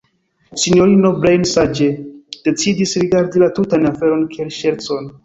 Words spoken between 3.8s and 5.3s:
aferon kiel ŝercon.